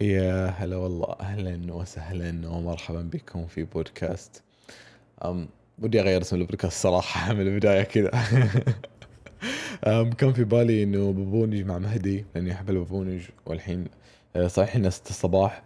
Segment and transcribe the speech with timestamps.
[0.00, 4.42] يا هلا والله أهلا وسهلا ومرحبا بكم في بودكاست.
[5.24, 5.48] أم
[5.82, 8.10] ودي أغير اسم البودكاست صراحة من البداية كذا.
[10.18, 13.84] كان في بالي إنه ببونج مع مهدي لأني أحب البابونج والحين
[14.36, 15.62] آه، صحيح إنه 6 الصباح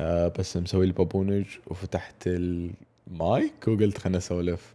[0.00, 4.72] آه، بس مسوي البابونج وفتحت المايك وقلت خلنا اسولف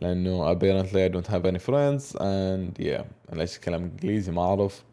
[0.00, 4.84] لأنه apparently I don't have any friends and yeah أنا ليش كلام إنجليزي ما أعرف.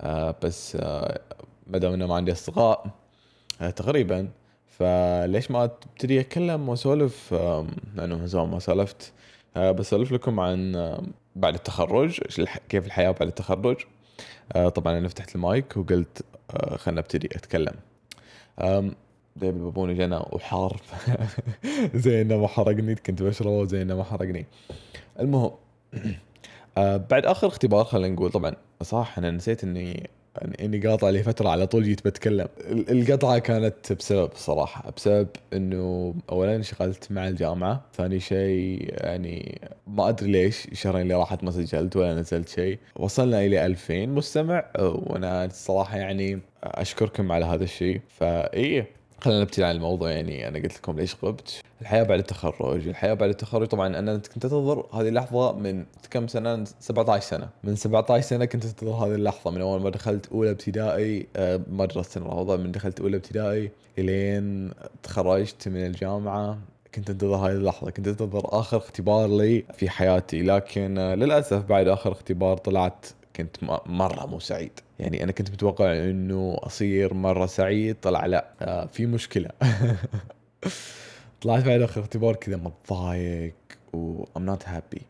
[0.00, 0.76] آه، بس
[1.72, 2.86] ما دام إنه ما عندي أصدقاء
[3.60, 4.28] آه، تقريبا.
[4.66, 7.34] فليش ما ابتدي أتكلم وأسولف؟
[7.94, 9.12] لأنه من زمان ما سولفت.
[9.56, 10.72] آه، بسولف لكم عن
[11.36, 12.20] بعد التخرج
[12.68, 13.76] كيف الحياة بعد التخرج.
[14.52, 16.24] آه، طبعا أنا فتحت المايك وقلت
[16.76, 17.74] خلنا ابتدي أتكلم.
[19.36, 20.80] دايب البابونج أنا وحار.
[21.94, 24.46] زي إنه ما حرقني كنت بشربه زي إنه ما حرقني.
[25.20, 25.50] المهم
[27.10, 30.10] بعد آخر اختبار خلينا نقول طبعا صح أنا نسيت إني
[30.60, 32.48] إني قاطع لي فترة على طول جيت بتكلم.
[32.60, 40.08] ال- القطعة كانت بسبب صراحة بسبب إنه اولا انشغلت مع الجامعة ثاني شيء يعني ما
[40.08, 42.78] أدري ليش الشهرين اللي راحت ما سجلت ولا نزلت شيء.
[42.96, 48.00] وصلنا إلى 2000 مستمع وأنا الصراحه يعني أشكركم على هذا الشيء.
[48.08, 48.86] فايه
[49.22, 51.62] خلينا نبتدي عن الموضوع يعني أنا قلت لكم ليش غبت.
[51.80, 52.88] الحياة بعد التخرج.
[52.88, 57.48] الحياة بعد التخرج طبعا أنا كنت أنتظر هذه اللحظة من كم سنة؟ 17 سنة.
[57.64, 59.50] من 17 سنة كنت أنتظر هذه اللحظة.
[59.50, 64.70] من أول ما دخلت أولى ابتدائي آه، مدرسة الروضه من دخلت أولى ابتدائي إلين
[65.02, 66.58] تخرجت من الجامعة
[66.94, 67.90] كنت أنتظر هذه اللحظة.
[67.90, 70.42] كنت أنتظر آخر اختبار لي في حياتي.
[70.42, 74.70] لكن آه، للأسف بعد آخر اختبار طلعت كنت م- مرة مو سعيد.
[74.98, 79.50] يعني أنا كنت متوقع إنه أصير مرة سعيد طلع لا آه، في مشكلة.
[81.42, 83.54] طلعت بعد آخر اختبار كذا متضايق
[83.92, 85.02] و I'm not happy.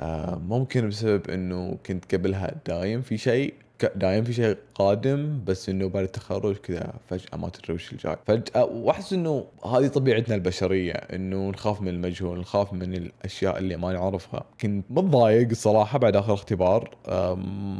[0.00, 3.54] آه، ممكن بسبب إنه كنت قبلها دايم في شيء
[3.96, 8.16] دايم في شيء قادم بس إنه بعد التخرج كذا فجأة ما تدري وش الجاي.
[8.26, 13.92] فجأة وأحس إنه هذه طبيعتنا البشرية إنه نخاف من المجهول نخاف من الأشياء اللي ما
[13.92, 14.44] نعرفها.
[14.60, 16.90] كنت متضايق الصراحة بعد آخر اختبار.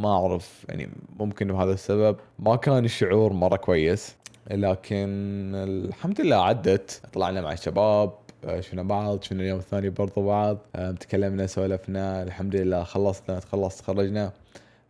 [0.03, 0.89] ما أعرف يعني
[1.21, 2.17] ممكن بهذا السبب.
[2.39, 4.17] ما كان الشعور مرة كويس
[4.51, 5.09] لكن
[5.55, 7.01] الحمد لله عدت.
[7.13, 8.13] طلعنا مع الشباب
[8.45, 10.59] آه، شفنا بعض شفنا اليوم الثاني برضو بعض.
[10.77, 14.33] آه، تكلمنا سولفنا الحمد لله خلصنا تخلص تخرجنا.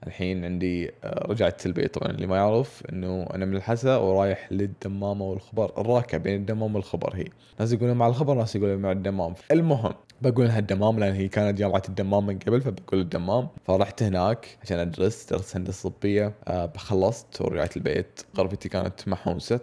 [0.07, 5.25] الحين عندي آه، رجعت البيت طبعا اللي ما يعرف إنه أنا من الحسا ورايح للدمامة
[5.25, 7.25] والخبر الراكب بين الدمام والخبر هي.
[7.61, 9.35] ناس يقولون مع الخبر ناس يقولون مع الدمام.
[9.53, 13.49] المهم بقول الدمام لأن هي كانت جامعة الدمام من قبل فبقول الدمام.
[13.65, 18.21] فرحت هناك عشان أدرس درست هندسة طبية آه، خلصت ورجعت البيت.
[18.37, 19.61] غرفتي كانت محوسه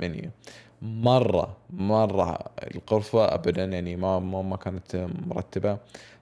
[0.00, 0.30] يعني
[0.82, 2.38] مرة مرة
[2.74, 5.78] الغرفة ابدا يعني ما ما, كانت مرتبة.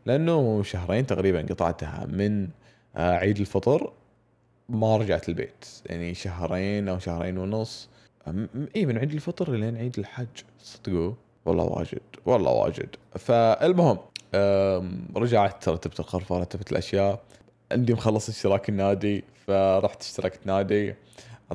[0.07, 2.49] لأنه شهرين تقريبا قطعتها من
[2.99, 3.93] عيد الفطر
[4.69, 7.89] ما رجعت البيت يعني شهرين أو شهرين ونص.
[8.77, 10.27] إي من عيد الفطر لين عيد الحج
[10.63, 11.13] صدقوا؟
[11.45, 12.97] والله واجد والله واجد.
[13.19, 13.99] فالمهم
[15.17, 17.23] رجعت رتبت الغرفه رتبت الأشياء.
[17.73, 20.95] عندي مخلص اشتراك النادي فرحت اشتركت نادي.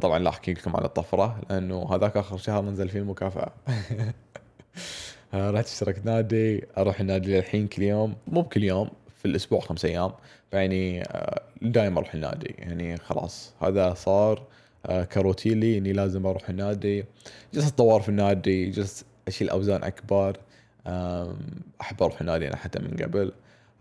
[0.01, 3.53] طبعا لا أحكي لكم عن الطفرة لأنه هذاك آخر شهر نزل فيه المكافأة.
[5.33, 10.11] رحت اشتركت نادي أروح النادي للحين كل يوم مو بكل يوم في الأسبوع خمس أيام.
[10.53, 11.03] فيعني
[11.61, 12.55] دائما أروح النادي.
[12.57, 14.43] يعني خلاص هذا صار
[14.85, 17.05] آه، كروتين لي إني لازم أروح النادي.
[17.53, 20.37] جلست اتطور في النادي جلست أشيل أوزان أكبر
[21.81, 23.31] أحب أروح النادي أنا حتى من قبل.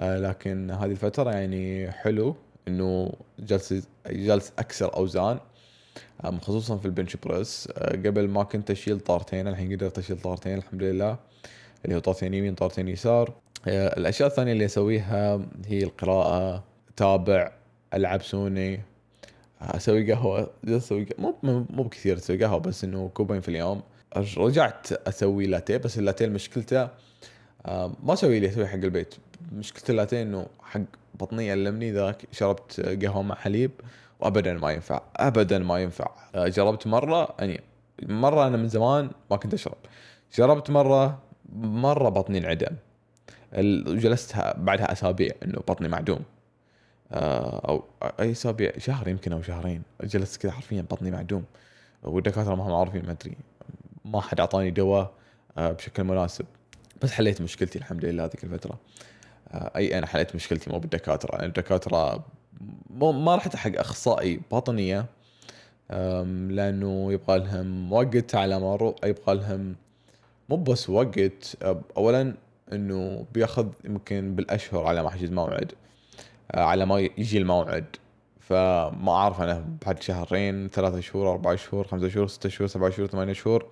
[0.01, 2.37] آه، لكن هذه الفترة يعني حلو
[2.69, 5.39] إنه جالس جالس أكسر أوزان
[6.41, 7.69] خصوصا في ال bench press.
[7.77, 11.19] آه، قبل ما كنت أشيل طارتين الحين قدرت أشيل طارتين الحمد لله
[11.85, 13.29] اللي هو طارتين يمين طارتين يسار.
[13.29, 16.65] آه، الأشياء الثانية اللي أسويها هي القراءة
[16.95, 17.53] أتابع
[17.95, 18.81] ألعب سوني
[19.63, 20.51] أسوي قهوة.
[20.69, 23.83] أسوي مو مو بكثير أسوي قهوة بس إنه كوبين في اليوم.
[24.37, 26.89] رجعت أسوي لاتيه بس اللاتيه مشكلته
[27.67, 29.15] آه، ما أسوي اللي أسوي حق البيت.
[29.53, 30.81] مشكلة اللاتيه إنه حق
[31.15, 33.71] بطني يلمني ذاك شربت قهوة مع حليب
[34.21, 36.11] وابدا ما ينفع ابدا ما ينفع.
[36.35, 37.61] آه، جربت مرة يعني
[38.03, 39.77] مرة أنا من زمان ما كنت أشرب.
[40.35, 41.19] جربت مرة
[41.63, 42.77] مرة بطني انعدم.
[43.87, 46.21] جلستها بعدها أسابيع إنه بطني معدوم.
[47.13, 47.85] آه، أو
[48.21, 51.45] أي أسابيع شهر يمكن أو شهرين جلست كذا حرفيا بطني معدوم.
[52.03, 53.37] والدكاترة ما هم عارفين ما أدري
[54.05, 55.13] ما حد أعطاني دواء
[55.59, 56.47] آه، بشكل مناسب.
[57.03, 58.79] بس حليت مشكلتي الحمد لله هذيك الفترة.
[59.49, 61.37] آه، أي أنا حليت مشكلتي مو بالدكاترة.
[61.37, 62.25] لأن الدكاترة
[63.01, 65.07] ما رحت حق أخصائي باطنيه
[66.51, 69.77] لأنه يبغى لهم وقت على ما يبغى لهم
[70.49, 71.57] مو بس وقت
[71.97, 72.35] اولا
[72.73, 75.73] إنه بياخذ يمكن بالأشهر على ما احجز موعد
[76.53, 77.85] آه، على ما يجي الموعد.
[78.41, 83.09] فما أعرف أنا بعد شهرين ثلاثة شهور أربع شهور خمسة شهور ستة شهور سبعة شهور
[83.09, 83.67] ثمانية شهور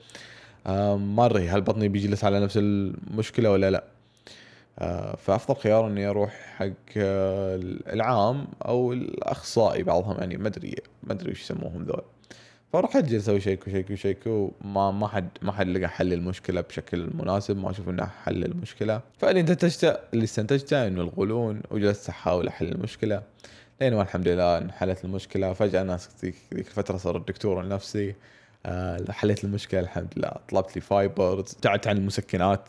[0.67, 3.85] آه، ما أدري هل بطني بيجلس على نفس المشكلة ولا لا.
[4.79, 11.31] آه، فأفضل خيار إني أروح حق العام أو الأخصائي بعضهم يعني ما أدري ما أدري
[11.31, 12.03] وش يسموهم ذول.
[12.73, 17.11] فراح أجي أسوي شيك وشيك وشيك وما ما حد ما حد لقى حل المشكلة بشكل
[17.15, 19.01] مناسب ما أشوف إنه حل المشكلة.
[19.19, 23.23] فاللي انتجته اللي استنتجته إنه الغولون وجلست أحاول أحل المشكلة.
[23.81, 25.53] لين ما الحمد لله انحلت المشكلة.
[25.53, 28.15] فجأة ناس ذيك الفترة صار الدكتور النفسي
[28.67, 30.33] آه حليت المشكلة الحمد لله.
[30.49, 32.69] طلبت لي fibers ابتعدت عن المسكنات.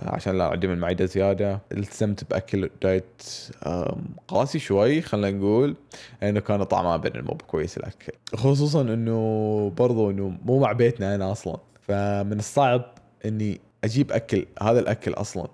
[0.00, 1.60] عشان لا أعدم المعدة زيادة.
[1.72, 3.22] التزمت بأكل diet
[4.28, 5.76] قاسي شوي خلينا نقول
[6.22, 8.12] لأنه كان طعمه ابدا مو بكويس الأكل.
[8.34, 11.58] خصوصا إنه برضو إنه مو مع بيتنا أنا أصلا.
[11.80, 12.84] فمن الصعب
[13.24, 15.48] إني أجيب أكل هذا الأكل أصلا.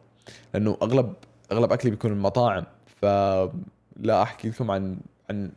[0.55, 1.15] لأنه أغلب
[1.53, 2.65] أغلب أكلي بيكون المطاعم
[3.03, 4.97] فلا أحكي لكم عن
[5.31, 5.51] عن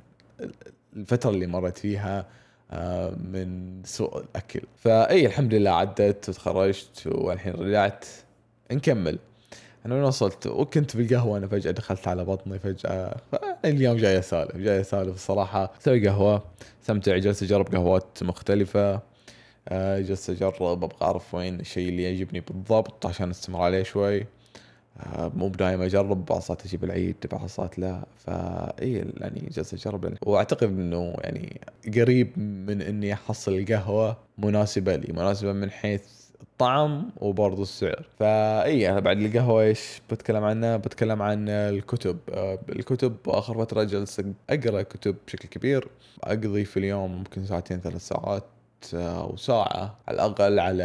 [0.96, 2.26] الفترة اللي مرت فيها
[3.34, 4.62] من سوء الأكل.
[4.78, 8.06] فأي الحمد لله عدت وتخرجت والحين رجعت.
[8.72, 9.20] نكمل.
[9.86, 13.16] أنا وين وصلت؟ وكنت بالقهوة أنا فجأة دخلت على بطني فجأة.
[13.66, 15.74] اليوم جاي أسالف جاي أسالف الصراحة.
[15.82, 16.44] أسوي قهوة
[16.82, 19.02] استمتع جلست أجرب قهوات مختلفة.
[19.70, 24.26] آه، جلست أجرب أبغى أعرف وين الشيء اللي يعجبني بالضبط عشان أستمر عليه شوي.
[25.00, 28.06] آه، مو بدايم أجرب بعض ساعات أجيب العيد بعض ساعات لا.
[28.18, 30.18] فاي يعني جالس أجرب يعني.
[30.26, 31.62] وأعتقد إنه يعني
[31.96, 36.02] قريب من إني أحصل القهوة مناسبة لي مناسبة من حيث
[36.42, 38.08] الطعم وبرضه السعر.
[38.20, 42.18] فاي أنا بعد القهوة إيش بتكلم عنه؟ بتكلم عن الكتب.
[42.34, 45.88] آه، الكتب آخر فترة جلست أقرأ كتب بشكل كبير.
[46.24, 48.44] أقضي في اليوم ممكن ساعتين ثلاث ساعات
[48.94, 50.84] أو ساعه على الأقل على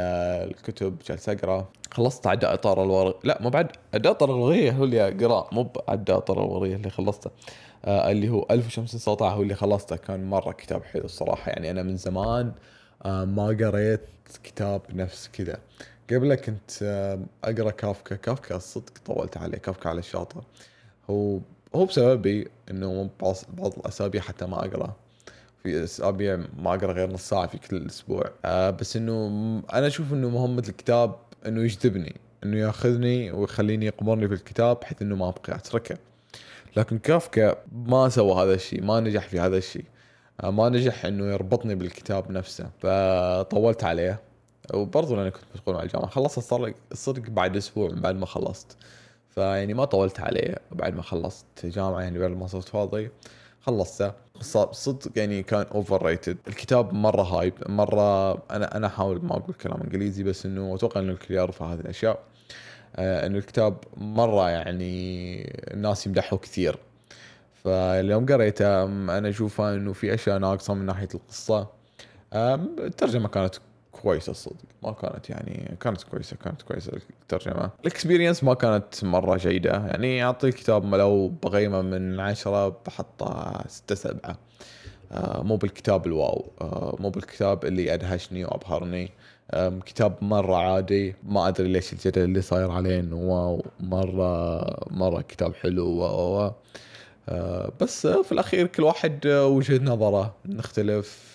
[0.51, 1.69] الكتب جالس أقرأ.
[1.91, 3.21] خلصت عداء اطار الورق.
[3.25, 7.31] لا مو بعد عداء اطار الورقية هو اللي اقراه مو بعداء اطار الورقية اللي خلصته.
[7.85, 9.97] آه اللي هو ألف شمس سطع هو اللي خلصته.
[9.97, 11.51] كان مرة كتاب حلو الصراحة.
[11.51, 12.53] يعني أنا من زمان آه
[13.07, 14.01] ما قريت
[14.45, 15.59] كتاب نفس كذا.
[16.11, 18.17] قبله كنت آه أقرأ كافكا.
[18.17, 19.59] كافكا الصدق طولت عليه.
[19.59, 20.41] كافكا على الشاطئ.
[21.11, 21.39] هو
[21.75, 23.11] هو بسببي إنه
[23.59, 24.97] بعض الأسابيع حتى ما أقرأ.
[25.63, 29.27] في أسابيع ما أقرأ غير نص ساعة في كل أسبوع آه بس إنه
[29.73, 31.17] أنا أشوف إنه مهمة الكتاب
[31.47, 35.99] إنه يجذبني إنه يأخذني ويخليني يقبرني في الكتاب بحيث إنه ما ابقى أتركه.
[36.77, 39.85] لكن كافكا ما سوى هذا الشيء ما نجح في هذا الشيء.
[39.85, 39.92] آه
[40.45, 44.21] ما نجح إنه يربطني بالكتاب نفسه فطولت عليه.
[44.75, 46.09] وبرضه لأني كنت مشغول مع الجامعة.
[46.09, 46.53] خلصت
[46.93, 48.77] الصدق بعد أسبوع بعد ما خلصت.
[49.29, 53.11] فيعني ما طولت عليه بعد ما خلصت جامعة يعني بعد ما صرت فاضي
[53.61, 54.13] خلصته.
[54.73, 60.23] صدق يعني كان overrated الكتاب مرة hype مرة أنا أنا أحاول ما أقول كلام إنجليزي
[60.23, 62.19] بس إنه أتوقع إنه الكل يعرف هذه الأشياء.
[62.97, 65.43] آه إنه الكتاب مرة يعني
[65.75, 66.79] الناس يمدحوه كثير.
[67.65, 71.69] فاليوم قريته أنا أشوفه إنه في أشياء ناقصة من ناحية القصة.
[72.35, 73.55] الترجمة كانت
[73.93, 76.93] كويسة الصدق ما كانت يعني كانت كويسة كانت كويسة
[77.23, 77.71] الترجمة.
[77.81, 83.95] ال experience ما كانت مرة جيدة يعني أعطي الكتاب لو بقيمه من عشرة بحطه ستة
[83.95, 84.39] سبعة.
[85.13, 86.51] آه مو بالكتاب الواو.
[86.61, 89.11] آه مو بالكتاب اللي أدهشني وأبهرني.
[89.87, 91.15] كتاب مرة عادي.
[91.23, 95.87] ما أدري ليش الجدل اللي صاير عليه إنه واو مرة مرة كتاب حلو.
[95.87, 96.51] و
[97.81, 100.35] بس في الأخير كل واحد وجهة نظره.
[100.47, 101.33] نختلف.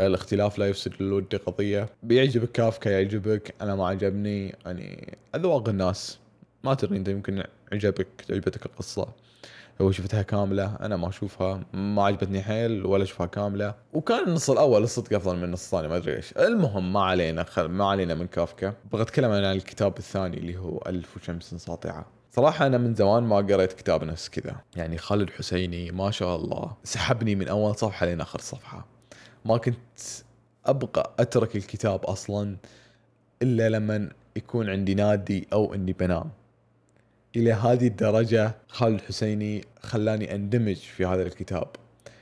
[0.00, 1.88] الاختلاف لا يفسد للود قضية.
[2.02, 3.54] بيعجبك كافكا يعجبك.
[3.60, 4.56] أنا ما عجبني.
[4.64, 6.18] يعني أذواق الناس.
[6.64, 9.08] ما تدري أنت يمكن عجبك عجبتك القصة.
[9.80, 11.60] لو شفتها كاملة أنا ما أشوفها.
[11.72, 13.74] ما عجبتني حيل ولا أشوفها كاملة.
[13.92, 16.32] وكان النص الأول الصدق أفضل من النص الثاني ما أدري إيش.
[16.32, 17.64] المهم ما علينا خل...
[17.64, 18.74] ما علينا من كافكا.
[18.92, 22.06] بغى أتكلم عن الكتاب الثاني اللي هو ألف وشمس ساطعة.
[22.36, 24.56] صراحة أنا من زمان ما قريت كتاب نفس كذا.
[24.76, 28.86] يعني خالد حسيني ما شاء الله سحبني من أول صفحة لين آخر صفحة.
[29.44, 29.76] ما كنت
[30.66, 32.56] أبغى أترك الكتاب أصلا
[33.42, 36.30] إلا لما يكون عندي نادي أو إني بنام.
[37.36, 41.68] إلى هذه الدرجة خالد الحسيني خلاني أندمج في هذا الكتاب.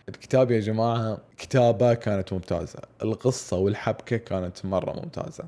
[0.08, 2.80] الكتاب يا جماعة كتابة كانت ممتازة.
[3.02, 5.44] القصة والحبكة كانت مرة ممتازة.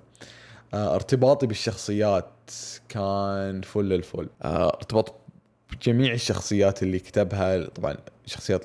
[0.75, 2.27] آه، ارتباطي بالشخصيات
[2.89, 4.29] كان فل الفل.
[4.43, 5.15] آه، ارتباط
[5.73, 8.65] بجميع الشخصيات اللي كتبها طبعا الشخصيات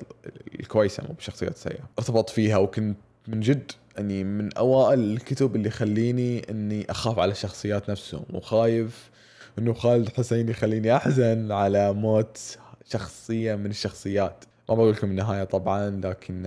[0.60, 1.80] الكويسة مو بشخصيات سيئة.
[1.98, 2.96] ارتبط فيها وكنت
[3.28, 9.10] من جد اني من أوائل الكتب اللي يخليني إني أخاف على الشخصيات نفسهم وخايف
[9.58, 14.44] إنه خالد حسين يخليني أحزن على موت شخصية من الشخصيات.
[14.68, 16.42] ما بقول لكم النهاية طبعا لكن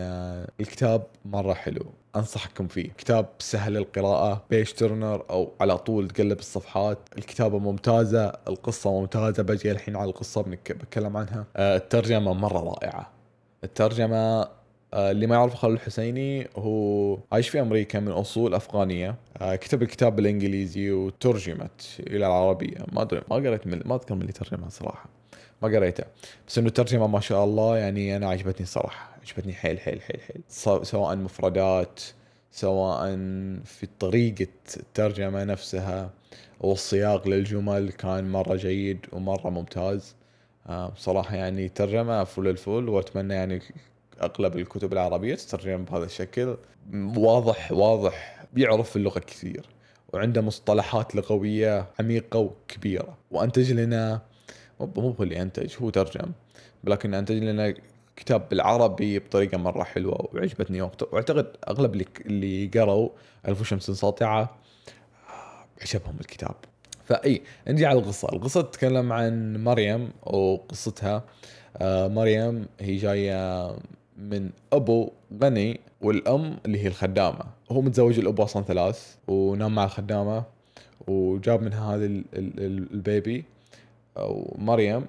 [0.60, 1.94] الكتاب مرة حلو.
[2.16, 2.90] أنصحكم فيه.
[2.98, 6.98] كتاب سهل القراءة بيش ترنر أو على طول تقلب الصفحات.
[7.18, 9.44] الكتابة ممتازة القصة ممتازة.
[9.44, 11.46] بجي الحين على القصة بتكلم عنها.
[11.56, 13.10] آه، الترجمة مرة رائعة.
[13.64, 14.48] الترجمة
[14.94, 19.16] آه، اللي ما يعرف خالد الحسيني هو عايش في أمريكا من أصول أفغانية.
[19.42, 22.78] آه، كتب الكتاب بالإنجليزي وترجمت إلى العربية.
[22.92, 25.10] ما أدري ما قريت ما أذكر من اللي ترجمها صراحة.
[25.62, 26.04] ما قريته.
[26.48, 29.11] بس إنه الترجمة ما شاء الله يعني أنا عجبتني صراحة.
[29.22, 30.42] عجبتني حيل حيل حيل حيل.
[30.86, 32.00] سواء مفردات
[32.52, 33.06] سواء
[33.66, 34.48] في طريقة
[34.78, 36.12] الترجمة نفسها
[36.60, 40.16] والسياق للجمل كان مرة جيد ومرة ممتاز.
[40.70, 43.62] آه، بصراحة يعني ترجمة فل الفل وأتمنى يعني
[44.22, 46.58] أغلب الكتب العربية تترجم بهذا الشكل.
[46.94, 49.66] واضح واضح بيعرف اللغة كثير
[50.14, 53.18] وعنده مصطلحات لغوية عميقة وكبيرة.
[53.32, 54.22] وأنتج لنا
[54.80, 56.32] مو هو اللي انتج هو ترجم.
[56.84, 57.74] لكن أنتج لنا
[58.22, 60.82] كتاب بالعربي بطريقة مرة حلوة وعجبتني.
[60.82, 63.10] واعتقد أغلب اللي اللي قروا
[63.48, 64.56] ألف شمس ساطعة
[65.82, 66.56] عجبهم الكتاب.
[67.04, 68.30] فإي نجي على القصة.
[68.34, 71.24] القصة تتكلم عن مريم وقصتها.
[71.78, 73.76] آه مريم هي جاية
[74.18, 75.12] من أبو
[75.44, 77.46] غني والأم اللي هي الخدامة.
[77.72, 80.44] هو متزوج الاب أصلا ثلاث ونام مع الخدامة
[81.08, 83.46] وجاب منها هذا البيبي.
[84.16, 85.06] ومريم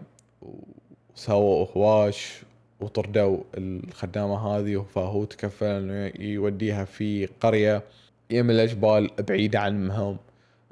[1.17, 2.43] وسووا هواش
[2.83, 7.83] وطردوا الخدامة هذه فهو تكفل إنه يوديها في قرية
[8.31, 10.17] يم الجبال بعيدة عنهم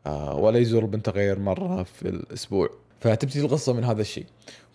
[0.07, 2.69] آه، ولا يزور بنته غير مرة في الأسبوع.
[3.01, 4.27] فتبتدي القصة من هذا الشيء.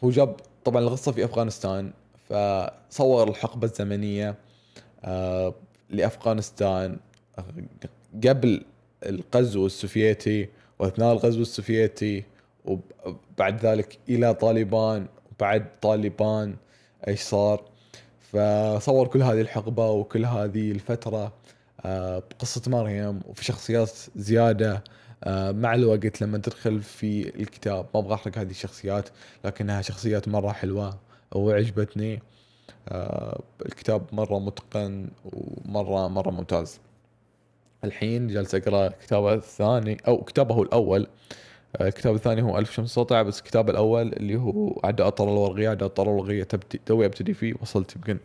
[0.03, 1.91] هو جاب طبعا القصة في أفغانستان
[2.29, 4.35] فصور الحقبة الزمنية
[5.03, 5.53] آه،
[5.89, 6.97] لأفغانستان
[8.27, 8.63] قبل
[9.05, 10.49] الغزو السوفيتي
[10.79, 12.23] وأثناء الغزو السوفيتي
[12.65, 16.55] وبعد ذلك إلى طالبان وبعد طالبان
[17.07, 17.63] إيش صار.
[18.19, 21.33] فصور كل هذه الحقبة وكل هذه الفترة
[21.85, 24.83] آه، بقصة مريم وفي شخصيات زيادة
[25.23, 27.85] آه، مع الوقت لما تدخل في الكتاب.
[27.93, 29.09] ما أبغى أحرق هذه الشخصيات
[29.45, 30.99] لكنها شخصيات مرة حلوة
[31.35, 32.21] وعجبتني.
[32.89, 36.79] آه الكتاب مرة متقن ومرة مرة ممتاز.
[37.83, 41.01] الحين جالس أقرأ كتابه الثاني أو كتابه الأول.
[41.01, 41.07] آه
[41.81, 45.85] الكتاب الثاني هو ألف شمس سطع بس الكتاب الأول اللي هو عدا أطر الورقية عدا
[45.85, 46.43] أطر الورقية
[46.85, 48.17] توي أبتدي فيه وصلت يمكن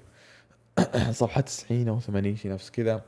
[1.11, 3.03] صفحة 90 أو 80 شي نفس كذا.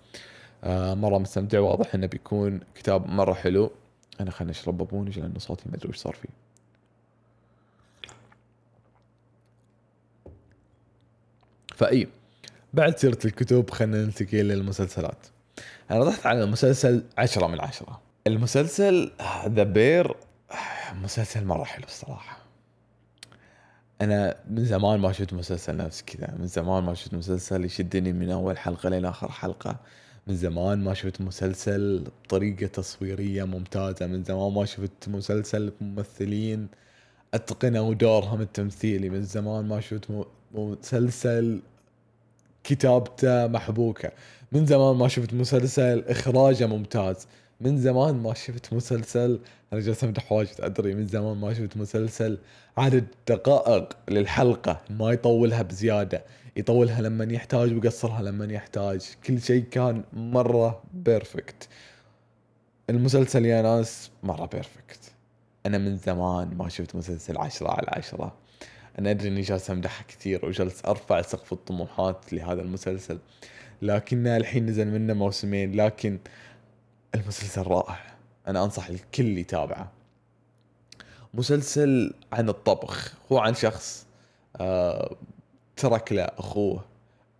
[0.64, 3.70] آه مرة مستمتع واضح إنه بيكون كتاب مرة حلو.
[4.20, 6.28] أنا خليني اشرب بابونج لأنه صوتي ما أدري وش صار فيه.
[11.76, 12.08] فأي
[12.74, 15.26] بعد سيرة الكتب خلينا ننتقل للمسلسلات.
[15.90, 18.00] أنا رحت على المسلسل عشرة من عشرة.
[18.26, 19.10] المسلسل
[19.46, 20.16] ذا بير
[21.02, 22.38] مسلسل مرة حلو الصراحة.
[24.00, 28.30] أنا من زمان ما شفت مسلسل نفس كذا من زمان ما شفت مسلسل يشدني من
[28.30, 29.76] أول حلقة لين آخر حلقة.
[30.26, 34.06] من زمان ما شفت مسلسل بطريقة تصويرية ممتازة.
[34.06, 36.68] من زمان ما شفت مسلسل بممثلين
[37.34, 39.10] اتقنوا دورهم التمثيلي.
[39.10, 40.08] من زمان ما شفت
[40.54, 41.62] مسلسل
[42.64, 44.12] كتابته محبوكة.
[44.52, 47.26] من زمان ما شفت مسلسل إخراجه ممتاز.
[47.64, 49.40] من زمان ما شفت مسلسل
[49.72, 52.38] أنا جالس امدح واجد أدري من زمان ما شفت مسلسل
[52.76, 56.24] عدد دقائق للحلقة ما يطولها بزيادة
[56.56, 61.68] يطولها لما يحتاج ويقصرها لما يحتاج كل شيء كان مرة perfect
[62.90, 65.12] المسلسل يا ناس مرة perfect
[65.66, 68.34] أنا من زمان ما شفت مسلسل عشرة على عشرة.
[68.98, 73.18] أنا أدري إني جالس أمدحه كثير وجالس أرفع سقف الطموحات لهذا المسلسل
[73.82, 76.18] لكنه الحين نزل منه موسمين لكن
[77.14, 78.00] المسلسل رائع.
[78.48, 79.90] أنا أنصح الكل يتابعه.
[81.34, 84.06] مسلسل عن الطبخ هو عن شخص
[84.56, 85.16] آه
[85.76, 86.84] ترك له أخوه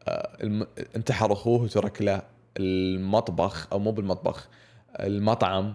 [0.09, 0.63] آه
[0.97, 2.23] انتحر أخوه وترك له
[2.57, 4.49] المطبخ أو مو بالمطبخ
[5.01, 5.75] المطعم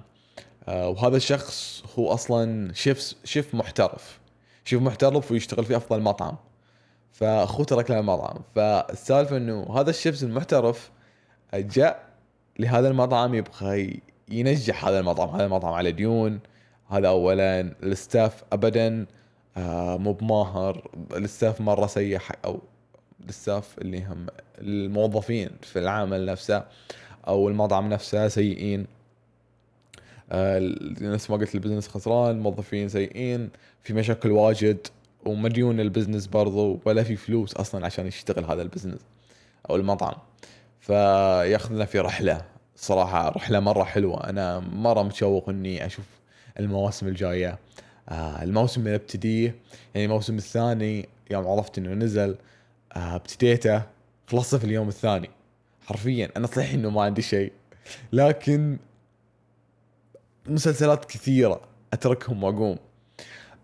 [0.67, 4.19] آه وهذا الشخص هو أصلا شيف شيف محترف.
[4.65, 6.35] شوف محترف ويشتغل في أفضل مطعم.
[7.11, 8.41] فأخوه ترك له المطعم.
[8.55, 10.91] فالسالفة إنه هذا الشيف المحترف
[11.53, 12.06] جاء
[12.59, 16.39] لهذا المطعم يبغى ينجح هذا المطعم هذا المطعم على ديون.
[16.89, 19.05] هذا اولا ال staff ابدا
[19.57, 20.89] آه مو بماهر.
[21.15, 22.59] ال staff مرة سيء أو
[23.29, 24.25] ال staff اللي هم
[24.57, 26.63] الموظفين في العمل نفسه
[27.27, 28.87] أو المطعم نفسه سيئين.
[30.31, 30.59] آه
[31.01, 33.49] نفس ما قلت ال business خسران موظفين سيئين
[33.83, 34.87] في مشاكل واجد
[35.25, 38.99] ومديون ال business برضو ولا في فلوس أصلا عشان يشتغل هذا ال business
[39.69, 40.15] أو المطعم.
[40.87, 42.45] فياخذنا في رحلة.
[42.75, 44.29] صراحة رحلة مرة حلوة.
[44.29, 46.05] أنا مرة متشوق إني أشوف
[46.59, 47.59] المواسم الجاية.
[48.09, 49.55] آه الموسم اللي أبتديه
[49.95, 52.35] يعني الموسم الثاني يوم عرفت إنه نزل
[52.95, 53.81] آه ابتديته
[54.27, 55.29] خلصته في اليوم الثاني.
[55.85, 57.51] حرفيا أنا صحيح إنه ما عندي شيء.
[58.13, 58.77] لكن
[60.45, 61.61] مسلسلات كثيرة
[61.93, 62.77] أتركهم وأقوم.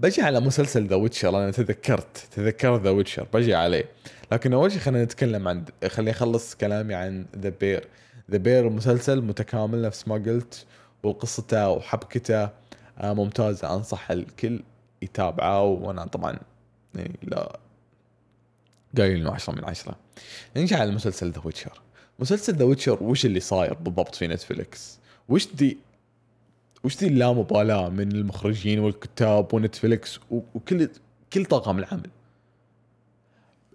[0.03, 3.89] بجي على مسلسل The Witcher أنا تذكرت تذكرت The Witcher بجي عليه.
[4.31, 7.87] لكن أول شيء خلينا نتكلم عن خليني أخلص كلامي عن The Bear
[8.31, 10.65] The Bear مسلسل متكامل نفس ما قلت
[11.03, 12.49] وقصته وحبكته
[12.97, 14.63] آه، ممتازة أنصح الكل
[15.01, 15.63] يتابعه.
[15.63, 16.39] وأنا طبعا
[16.95, 17.59] يعني لا
[18.97, 19.95] قايل انه 10 من 10
[20.57, 21.81] نجي على المسلسل The Witcher
[22.19, 25.77] مسلسل The Witcher وش اللي صاير بالضبط في نتفلكس وش دي
[26.83, 30.89] وش ذي اللامبالاة من المخرجين والكتاب ونتفلكس وكل
[31.33, 32.09] كل طاقم العمل؟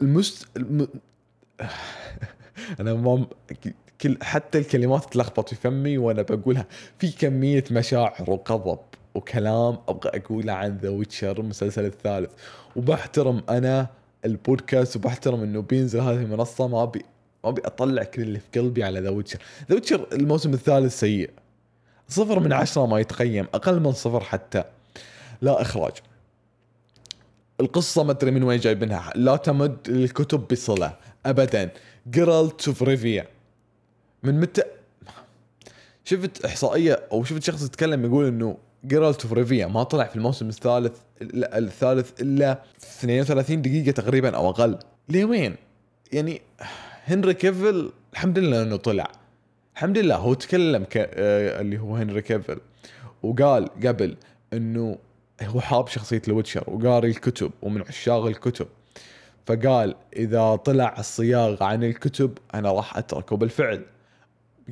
[0.02, 0.88] المست الم...
[2.80, 3.26] أنا ما
[4.00, 6.66] كل حتى الكلمات تلخبط في فمي وأنا بقولها.
[6.98, 8.78] في كمية مشاعر وغضب
[9.14, 12.30] وكلام أبغى أقوله عن The Witcher المسلسل الثالث.
[12.76, 13.86] وبحترم أنا
[14.24, 16.68] البودكاست وبحترم إنه بينزل هذه المنصة.
[16.68, 17.04] ما ابي
[17.44, 19.38] ما أبي أطلع كل اللي في قلبي على The Witcher
[19.68, 21.30] The Witcher الموسم الثالث سيء.
[22.08, 24.64] صفر من عشرة ما يتقيم أقل من صفر حتى.
[25.42, 25.92] لا إخراج.
[27.60, 29.12] القصة ما أدري من وين جايبينها.
[29.14, 30.96] لا تمد للكتب بصلة.
[31.26, 31.70] أبدا.
[32.10, 33.26] Geralt of Rivia
[34.22, 34.62] من متى؟
[36.04, 40.48] شفت إحصائية أو شفت شخص يتكلم يقول إنه Geralt of Rivia ما طلع في الموسم
[40.48, 42.62] الثالث الثالث إلا
[43.02, 44.78] 32 دقيقة تقريبا أو أقل.
[45.08, 45.56] ليه وين؟
[46.12, 46.42] يعني
[47.04, 49.10] هنري كيفل الحمد لله إنه طلع.
[49.78, 50.96] الحمد لله هو تكلم ك...
[50.96, 52.58] آه اللي هو هنري كيفل
[53.22, 54.16] وقال قبل
[54.52, 54.98] إنه
[55.42, 58.66] هو حاب شخصيه ال Witcher وقاري الكتب ومن عشاق الكتب.
[59.46, 63.84] فقال إذا طلع الصياغة عن الكتب أنا راح أتركه بالفعل.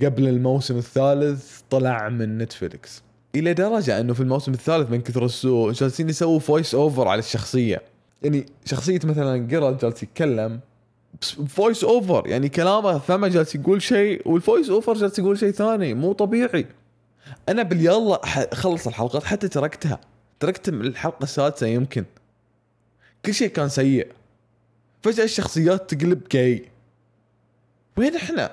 [0.02, 3.02] قبل الموسم الثالث طلع من نتفلكس
[3.34, 7.82] إلى درجة إنه في الموسم الثالث من كثر السوء جالسين يسووا voice over على الشخصية.
[8.22, 10.60] يعني شخصية مثلا Geralt جالس يتكلم
[11.48, 15.94] voice over يعني كلامه فما جالس يقول شيء وال voice over جالس يقول شيء ثاني
[15.94, 16.66] مو طبيعي.
[17.48, 18.20] أنا باليلا
[18.52, 20.00] اخلص الحلقات حتى تركتها.
[20.40, 22.04] تركت الحلقة السادسة يمكن.
[23.24, 24.08] كل شيء كان سيء.
[25.02, 26.68] فجأة الشخصيات تقلب كي
[27.96, 28.50] وين إحنا؟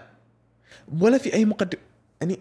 [1.00, 1.78] ولا في أي مقدم
[2.22, 2.40] يعني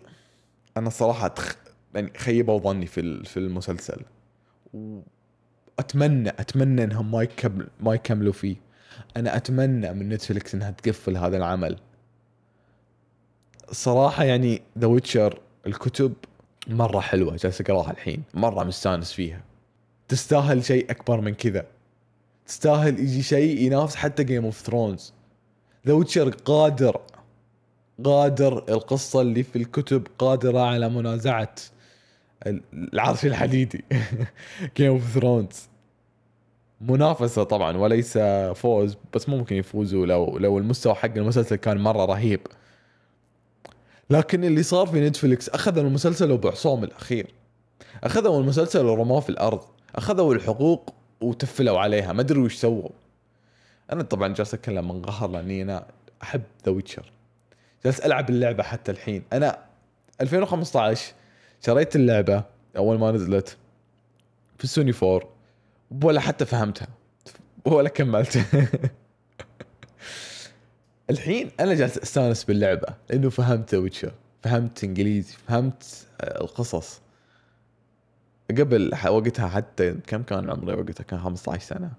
[0.76, 1.56] أنا صراحة تخ...
[1.94, 4.00] يعني خيبوا ظني في في المسلسل.
[5.78, 8.56] واتمنى أتمنى إنهم ما يكمل ما يكملوا فيه.
[9.16, 11.76] أنا أتمنى من نتفلكس إنها تقفل هذا العمل.
[13.70, 16.12] الصراحة يعني The Witcher الكتب
[16.66, 19.40] مرة حلوة جالس أقراها الحين مرة مستانس فيها.
[20.08, 21.66] تستاهل شيء أكبر من كذا.
[22.46, 25.12] تستاهل يجي شيء ينافس حتى Game of Thrones
[25.86, 27.00] The Witcher قادر
[28.04, 31.54] قادر القصة اللي في الكتب قادرة على منازعة
[32.72, 33.84] العرش الحديدي.
[34.76, 35.68] Game of Thrones
[36.82, 38.18] منافسة طبعا وليس
[38.54, 42.40] فوز بس ممكن يفوزوا لو لو المستوى حق المسلسل كان مرة رهيب.
[44.10, 47.26] لكن اللي صار في Netflix أخذوا المسلسل وبعصوم الأخير.
[48.04, 49.60] أخذوا المسلسل ورموه في الأرض.
[49.94, 52.12] أخذوا الحقوق وتفلوا عليها.
[52.12, 52.88] ما أدري وش سووا.
[53.92, 55.86] أنا طبعا جالس أتكلم من قهر لأني أنا
[56.22, 57.12] أحب The Witcher
[57.84, 59.22] جالس ألعب اللعبة حتى الحين.
[59.32, 59.58] أنا
[60.20, 61.12] 2015
[61.66, 62.44] شريت اللعبة
[62.76, 63.56] أول ما نزلت
[64.58, 65.31] في السوني 4
[66.02, 66.88] ولا حتى فهمتها.
[67.64, 68.68] ولا كملتها
[71.10, 72.94] الحين أنا جالس أستانس باللعبة.
[73.10, 74.12] لأنه فهمت ويتشر.
[74.42, 75.36] فهمت إنجليزي.
[75.48, 77.00] فهمت آه، القصص.
[78.50, 81.92] قبل وقتها حتى كم كان عمري؟ وقتها كان 15 سنة.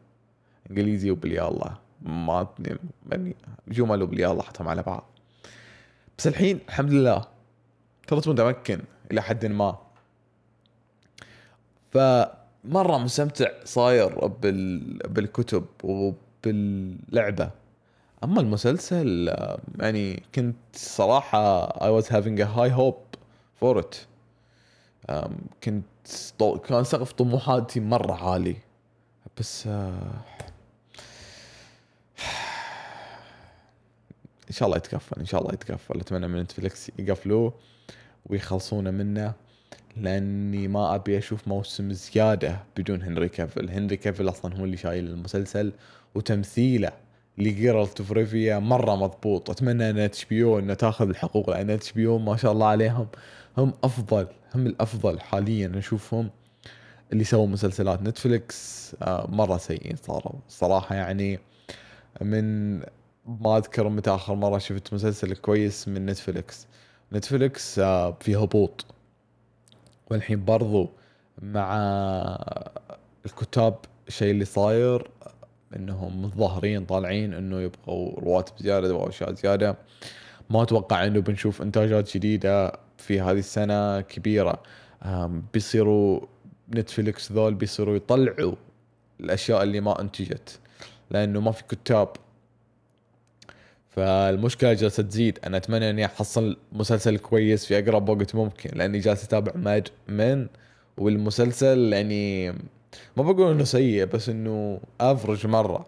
[0.69, 1.77] إنجليزي وبلي الله.
[2.01, 2.47] ما
[3.11, 3.35] يعني
[3.67, 5.09] جمل وبلي الله حطهم على بعض.
[6.17, 7.21] بس الحين الحمد لله.
[8.09, 8.79] صرت متمكن
[9.11, 9.77] إلى حد ما.
[11.91, 11.97] ف
[12.65, 14.97] مرة مستمتع صاير بال...
[14.97, 17.49] بالكتب وباللعبة.
[18.23, 19.35] أما المسلسل
[19.79, 23.17] يعني كنت صراحة I was having a high hope
[23.61, 23.95] for it.
[25.63, 25.85] كنت
[26.67, 28.55] كان سقف طموحاتي مرة عالي.
[29.39, 30.21] بس آه،
[34.49, 35.99] إن شاء الله يتكفل إن شاء الله يتكفل.
[35.99, 37.53] أتمنى من نتفلكس يقفلوه
[38.25, 39.33] ويخلصونه منه.
[39.97, 45.07] لأني ما أبي أشوف موسم زيادة بدون هنري كافل هنري كافل أصلا هو اللي شايل
[45.07, 45.71] المسلسل
[46.15, 46.91] وتمثيله
[47.37, 49.49] ل Geralt of Rivia مرة مضبوط.
[49.49, 53.07] أتمنى إن HBO إنه تأخذ الحقوق لأن HBO ما شاء الله عليهم
[53.57, 56.29] هم أفضل هم الأفضل حاليا اشوفهم
[57.13, 60.39] اللي سووا مسلسلات Netflix آه، مرة سيئين صاروا.
[60.49, 61.39] صراحة يعني
[62.21, 62.77] من
[63.25, 66.67] ما أذكر متى آخر مرة شفت مسلسل كويس من Netflix
[67.13, 67.79] Netflix
[68.19, 68.85] في هبوط
[70.13, 70.89] والحين برضو
[71.41, 71.75] مع
[73.25, 73.75] الكتاب
[74.07, 75.11] الشيء اللي صاير
[75.75, 79.77] إنهم متظاهرين طالعين إنه يبغوا رواتب زيادة واشياء زيادة.
[80.49, 84.63] ما أتوقع إنه بنشوف إنتاجات جديدة في هذه السنة كبيرة.
[85.53, 86.19] بيصيروا
[86.75, 88.55] نتفليكس ذول بيصيروا يطلعوا
[89.19, 90.59] الأشياء اللي ما أنتجت.
[91.11, 92.09] لأنه ما في كتاب
[93.95, 95.39] فالمشكلة جالسه تزيد.
[95.45, 100.47] أنا أتمنى إني أحصل مسلسل كويس في أقرب وقت ممكن لأني جالس أتابع ماد من
[100.97, 102.51] والمسلسل يعني
[103.17, 105.85] ما بقول إنه سيء بس إنه average مرة.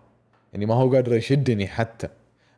[0.54, 2.08] يعني ما هو قادر يشدني حتى.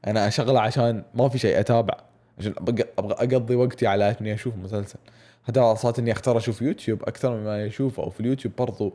[0.07, 1.93] أنا اشغله عشان ما في شيء أتابع.
[2.39, 4.99] عشان أبغى أقضي وقتي على إني أشوف مسلسل.
[5.47, 8.93] حتى صارت إني أختار أشوف يوتيوب أكثر مما اشوفه أو في اليوتيوب برضو.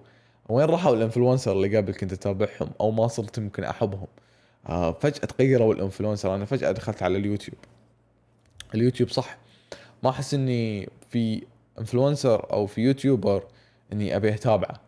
[0.49, 4.07] وين راحوا ال influencer اللي قبل كنت أتابعهم؟ أو ما صرت يمكن أحبهم.
[4.69, 6.35] آه فجأة تغيروا ال influencer.
[6.35, 7.59] أنا فجأة دخلت على اليوتيوب.
[8.75, 9.39] اليوتيوب صح.
[10.03, 11.43] ما أحس إني في
[11.79, 13.45] influencer أو في YouTuber
[13.93, 14.81] إني أبي أتابعه.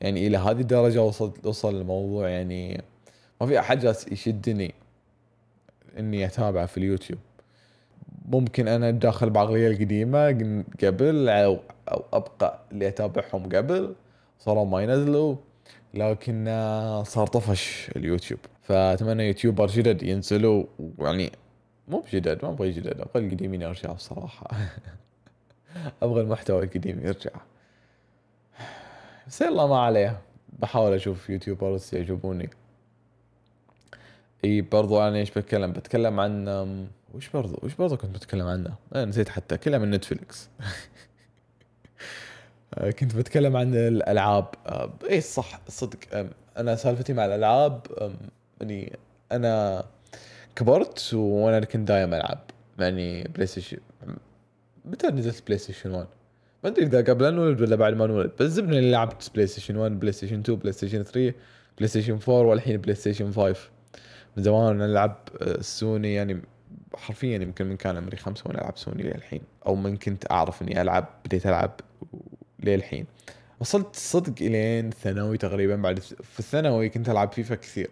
[0.00, 2.82] يعني إلى هذه الدرجة وصل وصل الموضوع يعني
[3.40, 4.74] ما في أحد جالس يشدني
[5.98, 7.18] إني أتابعه في اليوتيوب.
[8.28, 10.28] ممكن أنا داخل بعقلية القديمة
[10.82, 13.94] قبل أو, أو أبقى اللي أتابعهم قبل
[14.38, 15.36] صاروا ما ينزلوا
[15.94, 16.44] لكن
[17.06, 18.40] صار طفش اليوتيوب.
[18.64, 20.64] فأتمنى YouTuber جدد ينزلوا
[20.98, 21.32] يعني
[21.88, 24.50] مو بجدد ما أبغى جدد أبغى القديمين يرجعوا الصراحة
[26.02, 27.30] أبغى المحتوى القديم يرجع.
[29.26, 30.20] بس يلا ما عليه.
[30.58, 32.50] بحاول أشوف YouTubers يعجبوني.
[34.44, 36.48] إي برضو أنا إيش بتكلم؟ بتكلم عن
[37.14, 40.48] وش برضو؟ وش برضو كنت بتكلم عنه؟ أنا نسيت حتى كلها من Netflix.
[42.98, 44.46] كنت بتكلم عن الألعاب.
[45.10, 45.98] إي صح صدق.
[46.56, 47.86] أنا سالفتي مع الألعاب
[48.64, 48.98] يعني
[49.32, 49.84] أنا
[50.56, 52.38] كبرت وأنا كنت دايم ألعب
[52.78, 53.78] يعني PlayStation
[54.84, 56.06] متى نزلت PlayStation 1
[56.64, 59.46] ما أدري إذا قبل ان نولد ولا بعد ما نولد بس زبني اللي لعبت بلاي
[59.46, 61.34] ستيشن 1 بلاي ستيشن 2 بلاي ستيشن 3
[61.78, 63.56] بلاي ستيشن 4 والحين PlayStation 5
[64.36, 66.42] من زمان ألعب السوني يعني
[66.94, 70.82] حرفيا يمكن من كان عمري خمسة وأنا ألعب سوني للحين أو من كنت أعرف إني
[70.82, 71.80] ألعب بديت ألعب
[72.60, 73.06] للحين.
[73.60, 77.90] وصلت صدق إلين ثانوي تقريبا بعد في الثانوي كنت ألعب فيفا كثير.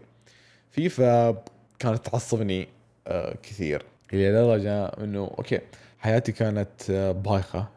[0.73, 1.31] فيفا
[1.79, 2.69] كانت تعصبني
[3.07, 3.85] آه، كثير.
[4.13, 5.61] إلى درجة إنه okay
[5.99, 7.69] حياتي كانت آه، بايخة.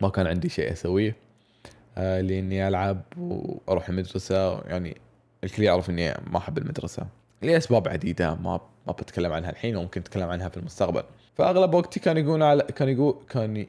[0.00, 1.16] ما كان عندي شيء أسويه
[1.98, 4.60] آه، لإني ألعب وأروح المدرسة.
[4.60, 4.96] يعني
[5.44, 7.06] الكل يعرف إني ما أحب المدرسة.
[7.42, 11.02] لأسباب عديدة ما ما بتكلم عنها الحين وممكن أتكلم عنها في المستقبل.
[11.34, 13.66] فأغلب وقتي كان يكون على كان يقول كان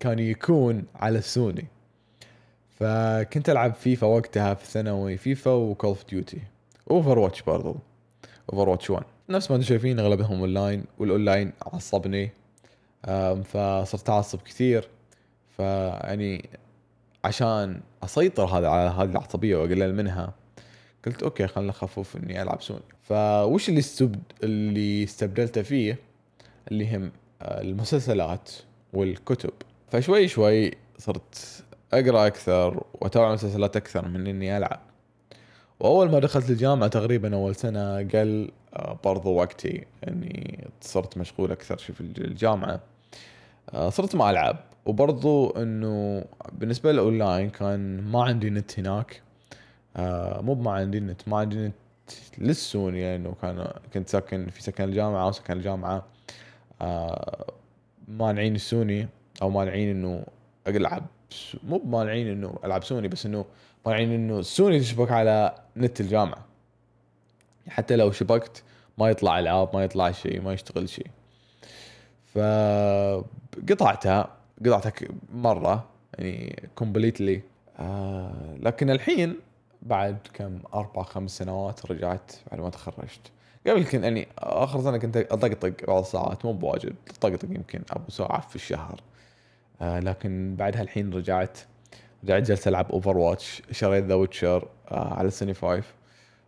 [0.00, 1.66] كان يكون على السوني
[2.70, 6.38] فكنت ألعب فيفا وقتها في الثانوي فيفا و Call of
[6.90, 7.76] Duty Overwatch برضو.
[8.52, 12.30] Overwatch 1 نفس ما أنتم شايفين أغلبهم online وال online عصبني.
[13.44, 14.88] فصرت أعصب كثير.
[15.56, 16.48] فيعني
[17.24, 20.32] عشان أسيطر هذا على هذه العصبية وأقلل منها
[21.06, 24.22] قلت okay خلنا نخفف إني ألعب سوني فوش اللي استبد...
[24.42, 25.98] اللي استبدلته فيه؟
[26.70, 28.50] اللي هم آه، المسلسلات
[28.92, 29.52] والكتب.
[29.88, 34.80] فشوي شوي صرت أقرأ أكثر وأتابع مسلسلات أكثر من إني ألعب.
[35.80, 41.76] وأول ما دخلت الجامعة تقريبا أول سنة قل آه، برضو وقتي إني صرت مشغول أكثر
[41.76, 42.80] في الجامعة.
[43.74, 44.56] آه، صرت ما العب
[44.86, 49.22] وبرضو إنه بالنسبة للأونلاين كان ما عندي نت هناك.
[49.96, 51.74] آه مو ما عندي نت ما عندي نت
[52.38, 56.06] للسوني لأنه كان كنت ساكن في سكن الجامعة وسكن الجامعة.
[58.08, 59.08] مانعين السوني
[59.42, 60.24] أو مانعين إنه
[60.68, 61.06] ألعب
[61.64, 63.44] مو مانعين إنه ألعب سوني بس إنه
[63.86, 66.44] مانعين إنه السوني تشبك على نت الجامعة.
[67.68, 68.62] حتى لو شبكت
[68.98, 71.06] ما يطلع العاب ما يطلع شيء ما يشتغل شيء.
[72.34, 74.28] فقطعتها
[74.66, 74.92] قطعتها
[75.32, 75.84] مرة
[76.18, 77.42] يعني completely
[77.78, 79.36] آه لكن الحين
[79.82, 83.30] بعد كم أربع خمس سنوات رجعت بعد ما تخرجت.
[83.66, 88.40] قبل كنت يعني آخر سنة كنت أطقطق بعض الساعات مو بواجد اطقطق يمكن أبو ساعة
[88.40, 89.00] في الشهر.
[89.80, 91.58] آه لكن بعدها الحين رجعت.
[92.24, 95.82] رجعت جالس ألعب Overwatch شريت The Witcher آه على السوني 5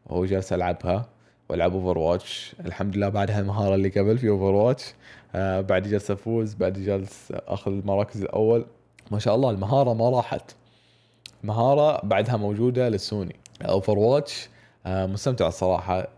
[0.07, 1.09] وجالس ألعبها
[1.49, 4.95] وألعب Overwatch الحمد لله بعدها المهاره اللي قبل في Overwatch
[5.35, 8.67] آه بعد جالس أفوز بعد جالس أخذ المراكز الأول.
[9.11, 10.55] ما شاء الله المهارة ما راحت.
[11.45, 14.49] مهارة بعدها موجودة للسوني Overwatch
[14.87, 16.09] آه، مستمتع الصراحه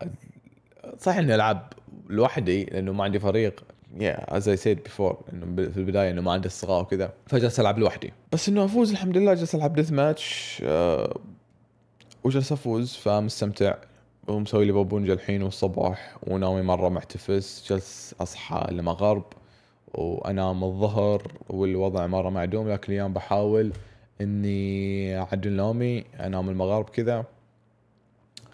[0.98, 1.72] صح إني ألعب
[2.08, 3.60] لوحدي لأنه ما عندي فريق.
[3.96, 7.12] yeah as I said before إنه في البداية إنه ما عندي اصدقاء وكذا.
[7.26, 8.12] فجلس ألعب لوحدي.
[8.32, 10.62] بس إنه أفوز الحمد لله جالس ألعب deathmatch
[12.24, 13.74] وجلس أفوز فمستمتع.
[14.28, 19.24] ومسوي لي بابونجا الحين والصباح وناوي مرة محتفز جلس أصحى المغرب
[19.94, 22.68] وأنام الظهر والوضع مرة معدوم.
[22.68, 23.72] لكن اليوم بحاول
[24.20, 27.24] إني أعدل نومي أنام المغرب كذا.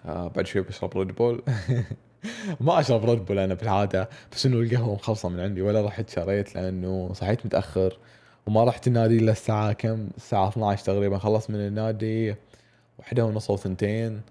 [0.05, 1.41] آه بعد شوي بشرب Red Bull
[2.61, 6.55] ما أشرب Red Bull أنا بالعادة بس إنه القهوة مخلصة من عندي ولا رحت شريت
[6.55, 7.97] لأنه صحيت متأخر
[8.47, 12.35] وما رحت النادي إلا الساعة كم؟ الساعة 12 تقريبا خلصت من النادي
[12.99, 14.21] وحدة ونص أو ثنتين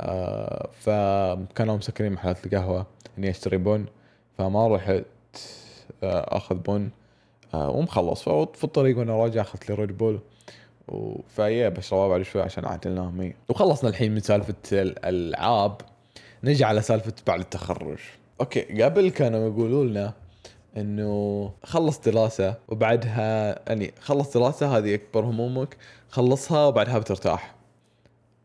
[0.00, 2.86] آه فكانوا مسكرين محلات القهوة
[3.18, 3.84] إني أشتري بن
[4.38, 5.04] فما رحت
[6.02, 6.90] آه أخذ بن
[7.54, 8.22] آه ومخلص.
[8.22, 10.20] ففي الطريق وأنا راجع أخذت لي Red Bull
[11.28, 15.80] فيا بشربها بعد شوي عشان عاد ننام وخلصنا الحين من سالفة الألعاب.
[16.44, 17.98] نجي على سالفة بعد التخرج.
[18.40, 20.12] okay قبل كانوا يقولوا لنا
[20.76, 25.76] إنه خلص دراسة وبعدها يعني خلص دراسة هذه أكبر همومك
[26.08, 27.54] خلصها وبعدها بترتاح.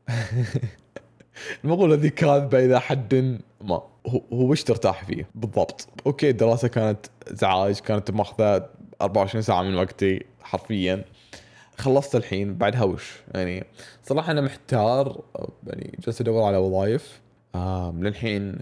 [1.63, 3.83] المقولة ذي كاذبة إذا حد ما.
[4.07, 5.87] هو وش ترتاح فيه؟ بالضبط.
[6.05, 8.69] أوكي الدراسة كانت ازعاج كانت ماخذة
[9.01, 11.05] 24 ساعة من وقتي حرفيا.
[11.77, 13.65] خلصت الحين بعدها وش؟ يعني
[14.03, 15.21] صراحة أنا محتار
[15.67, 17.21] يعني جالس أدور على وظائف.
[17.55, 18.59] آه للحين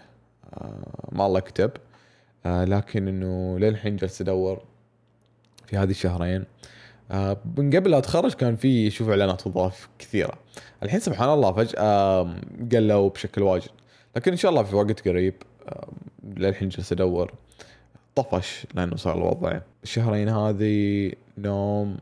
[0.54, 1.72] آه ما الله كتب.
[2.46, 4.62] آه لكن إنه للحين جالس أدور
[5.66, 6.44] في هذه الشهرين.
[7.12, 10.34] آه من قبل لا أتخرج كان في شوف إعلانات وظائف كثيرة.
[10.84, 12.36] الحين سبحان الله فجأة
[12.72, 13.70] قلوا بشكل واجد.
[14.16, 15.34] لكن إن شاء الله في وقت قريب
[15.68, 15.88] آه
[16.38, 17.34] للحين جالس أدور.
[18.16, 19.60] طفش لأنه صار الوضع.
[19.84, 21.98] الشهرين هذه نوم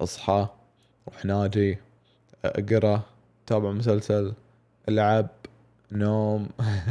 [0.00, 0.46] أصحى
[1.08, 1.78] روح نادي
[2.44, 3.02] أقرأ
[3.46, 4.32] تابع مسلسل
[4.88, 5.26] ألعب.
[5.92, 6.48] نوم.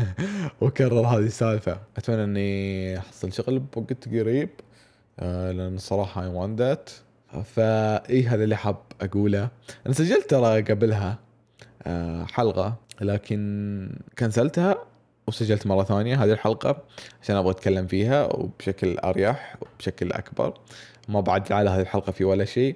[0.61, 1.79] واكرر هذه السالفة.
[1.97, 4.49] أتمنى إني احصل شغل بوقت قريب.
[5.19, 6.89] آه لأن الصراحه I want that
[7.43, 9.49] vibe هذا اللي حاب أقوله؟
[9.85, 11.19] أنا سجلت ترى قبلها
[11.83, 14.75] آه حلقة لكن كنسلتها
[15.27, 16.83] وسجلت مرة ثانية هذه الحلقة
[17.21, 20.53] عشان أبغى أتكلم فيها وبشكل أريح وبشكل أكبر.
[21.09, 22.75] ما بعد على هذه الحلقة في ولا شيء.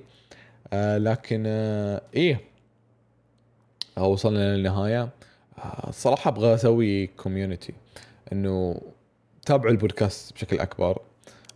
[0.74, 1.44] آه لكن
[2.16, 2.42] إيه.
[3.98, 5.10] وصلنا للنهاية.
[5.88, 7.74] الصراحة أبغى أسوي community
[8.34, 8.82] إنه
[9.46, 11.02] تابعوا البودكاست بشكل أكبر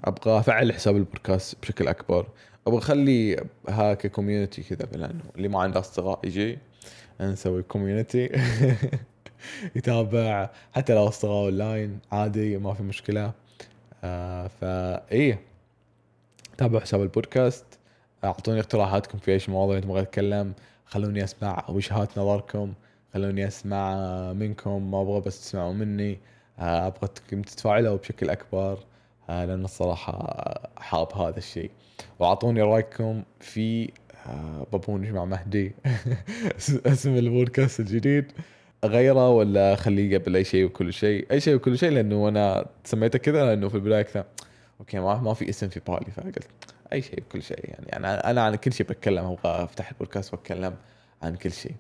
[0.06, 2.28] أبغى أفعل حساب البودكاست بشكل أكبر
[2.68, 6.60] أبغى أخلي ها community كذا لأنه اللي ما عنده أصدقاء يجي
[7.22, 8.30] نسوي community
[9.76, 13.32] يتابع حتى لو أصدقاء اونلاين عادي ما في مشكلة.
[14.04, 15.39] آه فا إيه
[16.58, 17.66] تابعوا حساب البودكاست.
[18.24, 20.54] أعطوني اقتراحاتكم في إيش مواضيع تبغى أتكلم
[20.86, 22.74] خلوني أسمع وجهات نظركم.
[23.13, 23.93] خلوني أسمع
[24.34, 26.19] منكم ما أبغى بس تسمعوا مني.
[26.60, 28.80] آه، ابغىكم تتفاعلوا بشكل أكبر.
[29.30, 31.71] آه، لأن الصراحة حاب هذا الشيء.
[32.19, 33.91] وأعطوني رأيكم في
[34.28, 35.76] آه، بابونج مع مهدي.
[36.86, 38.32] اسم البودكاست الجديد.
[38.84, 43.19] اغيره ولا اخليه قبل أي شيء وكل شيء؟ أي شيء وكل شيء لأنه أنا سميته
[43.19, 44.26] كذا لأنه في البداية كذا.
[44.80, 46.47] okay ما ما في اسم في بالي فقلت
[46.93, 47.97] أي شيء وكل شيء يعني.
[47.97, 50.76] أنا أنا عن كل شيء بتكلم أبغى أفتح البودكاست وأتكلم
[51.21, 51.76] عن كل شيء.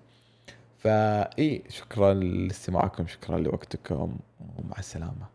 [0.83, 5.33] فاي شكرا لاستماعكم شكرا لوقتكم ومع السلامة.